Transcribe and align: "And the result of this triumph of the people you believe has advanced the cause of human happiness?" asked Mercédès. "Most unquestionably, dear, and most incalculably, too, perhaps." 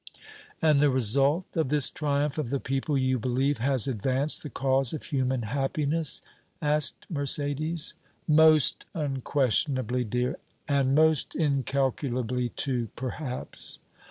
"And 0.63 0.79
the 0.79 0.89
result 0.89 1.55
of 1.55 1.69
this 1.69 1.91
triumph 1.91 2.39
of 2.39 2.49
the 2.49 2.59
people 2.59 2.97
you 2.97 3.19
believe 3.19 3.59
has 3.59 3.87
advanced 3.87 4.41
the 4.41 4.49
cause 4.49 4.93
of 4.93 5.03
human 5.03 5.43
happiness?" 5.43 6.23
asked 6.59 7.05
Mercédès. 7.13 7.93
"Most 8.27 8.87
unquestionably, 8.95 10.03
dear, 10.03 10.37
and 10.67 10.95
most 10.95 11.35
incalculably, 11.35 12.49
too, 12.49 12.89
perhaps." 12.95 13.77